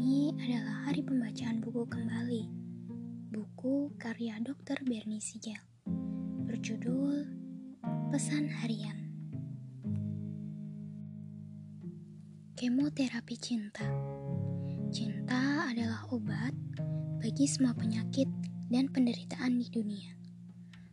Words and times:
ini 0.00 0.32
adalah 0.32 0.88
hari 0.88 1.04
pembacaan 1.04 1.60
buku 1.60 1.84
kembali. 1.84 2.48
Buku 3.36 3.92
karya 4.00 4.40
Dr. 4.40 4.80
Bernie 4.80 5.20
Siegel 5.20 5.60
berjudul 6.48 7.28
Pesan 8.08 8.48
Harian. 8.48 8.96
Kemoterapi 12.56 13.36
cinta. 13.36 13.84
Cinta 14.88 15.68
adalah 15.68 16.08
obat 16.08 16.56
bagi 17.20 17.44
semua 17.44 17.76
penyakit 17.76 18.26
dan 18.72 18.88
penderitaan 18.88 19.60
di 19.60 19.68
dunia. 19.68 20.16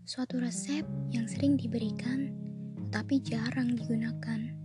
Suatu 0.03 0.35
resep 0.43 0.83
yang 1.15 1.31
sering 1.31 1.55
diberikan 1.55 2.35
tapi 2.91 3.23
jarang 3.23 3.71
digunakan 3.71 4.56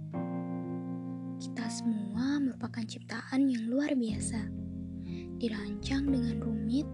kita 1.53 1.69
semua 1.69 2.41
merupakan 2.41 2.81
ciptaan 2.81 3.45
yang 3.45 3.69
luar 3.69 3.93
biasa 3.93 4.41
Dirancang 5.37 6.09
dengan 6.09 6.41
rumit 6.41 6.89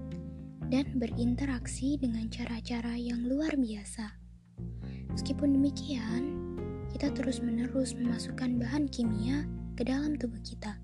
dan 0.66 0.98
berinteraksi 0.98 1.94
dengan 1.94 2.26
cara-cara 2.26 2.98
yang 2.98 3.22
luar 3.22 3.54
biasa. 3.54 4.18
Meskipun 5.14 5.54
demikian, 5.54 6.22
kita 6.90 7.06
terus-menerus 7.14 7.94
memasukkan 7.94 8.58
bahan 8.58 8.90
kimia 8.90 9.46
ke 9.78 9.86
dalam 9.86 10.18
tubuh 10.18 10.42
kita 10.42 10.74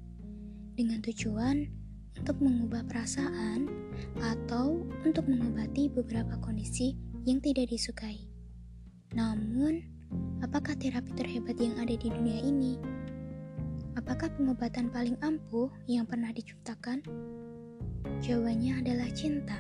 dengan 0.78 1.02
tujuan 1.02 1.66
untuk 2.14 2.38
mengubah 2.38 2.86
perasaan 2.86 3.66
atau 4.22 4.86
untuk 5.02 5.26
mengobati 5.26 5.90
beberapa 5.90 6.38
kondisi 6.38 6.94
yang 7.26 7.42
tidak 7.42 7.74
disukai. 7.74 8.22
Namun, 9.18 9.82
apakah 10.46 10.78
terapi 10.78 11.10
terhebat 11.18 11.58
yang 11.58 11.74
ada 11.82 11.98
di 11.98 12.06
dunia 12.06 12.38
ini? 12.38 12.78
Apakah 13.94 14.26
pengobatan 14.34 14.90
paling 14.90 15.14
ampuh 15.22 15.70
yang 15.86 16.02
pernah 16.02 16.34
diciptakan? 16.34 16.98
Jawabannya 18.18 18.82
adalah 18.82 19.06
cinta. 19.14 19.54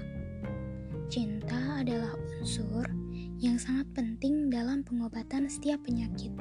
Cinta 1.06 1.78
adalah 1.78 2.18
unsur 2.42 2.82
yang 3.38 3.54
sangat 3.54 3.86
penting 3.94 4.50
dalam 4.50 4.82
pengobatan 4.82 5.46
setiap 5.46 5.78
penyakit, 5.86 6.34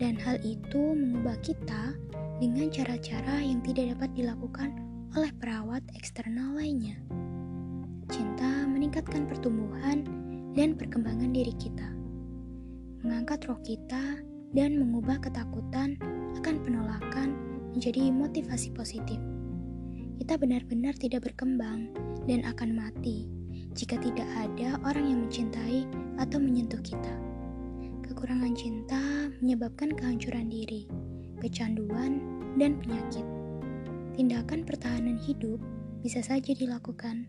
dan 0.00 0.16
hal 0.16 0.40
itu 0.40 0.96
mengubah 0.96 1.36
kita 1.44 1.92
dengan 2.40 2.72
cara-cara 2.72 3.44
yang 3.44 3.60
tidak 3.60 3.92
dapat 3.96 4.10
dilakukan 4.16 4.70
oleh 5.12 5.28
perawat 5.36 5.84
eksternal 5.92 6.56
lainnya. 6.56 6.96
Cinta 8.08 8.64
meningkatkan 8.64 9.28
pertumbuhan 9.28 10.08
dan 10.56 10.72
perkembangan 10.80 11.28
diri 11.28 11.52
kita, 11.60 11.92
mengangkat 13.04 13.44
roh 13.44 13.60
kita, 13.60 14.20
dan 14.52 14.76
mengubah 14.76 15.20
ketakutan 15.20 15.96
akan 16.40 16.56
penolakan 16.64 17.36
menjadi 17.72 18.12
motivasi 18.12 18.72
positif. 18.76 19.16
Kita 20.20 20.36
benar-benar 20.38 20.94
tidak 21.00 21.26
berkembang 21.26 21.90
dan 22.28 22.44
akan 22.46 22.76
mati 22.76 23.26
jika 23.72 23.96
tidak 23.98 24.28
ada 24.36 24.76
orang 24.84 25.08
yang 25.08 25.20
mencintai 25.26 25.88
atau 26.20 26.38
menyentuh 26.38 26.80
kita. 26.84 27.14
Kekurangan 28.04 28.52
cinta 28.52 29.00
menyebabkan 29.40 29.96
kehancuran 29.96 30.52
diri, 30.52 30.84
kecanduan, 31.40 32.20
dan 32.60 32.76
penyakit. 32.78 33.24
Tindakan 34.12 34.68
pertahanan 34.68 35.16
hidup 35.16 35.58
bisa 36.04 36.20
saja 36.20 36.52
dilakukan, 36.52 37.24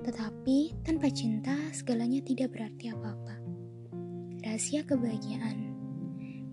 tetapi 0.00 0.72
tanpa 0.82 1.12
cinta 1.12 1.52
segalanya 1.76 2.24
tidak 2.24 2.56
berarti 2.56 2.88
apa-apa. 2.90 3.36
Rahasia 4.40 4.82
kebahagiaan 4.88 5.73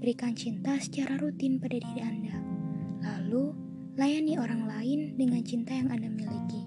Berikan 0.02 0.33
cinta 0.33 0.81
secara 0.81 1.13
rutin 1.21 1.61
pada 1.61 1.77
diri 1.77 2.02
Anda, 2.02 2.41
lalu 3.05 3.53
layani 3.94 4.34
orang 4.41 4.66
lain 4.66 5.13
dengan 5.13 5.45
cinta 5.45 5.78
yang 5.78 5.94
Anda 5.94 6.09
miliki. 6.09 6.66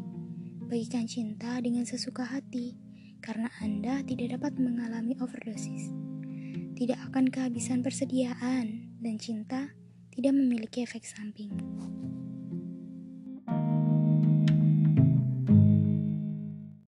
Bagikan 0.70 1.10
cinta 1.10 1.58
dengan 1.58 1.82
sesuka 1.82 2.22
hati, 2.22 2.78
karena 3.18 3.50
Anda 3.58 4.06
tidak 4.06 4.38
dapat 4.38 4.54
mengalami 4.54 5.18
overdosis. 5.18 5.90
Tidak 6.78 7.10
akan 7.10 7.26
kehabisan 7.26 7.82
persediaan, 7.82 8.94
dan 9.02 9.18
cinta 9.18 9.74
tidak 10.14 10.30
memiliki 10.38 10.86
efek 10.86 11.02
samping. 11.02 11.50